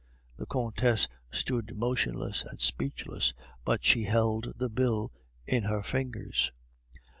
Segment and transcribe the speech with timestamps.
[0.37, 5.11] The Countess stood motionless and speechless, but she held the bill
[5.45, 6.51] in her fingers.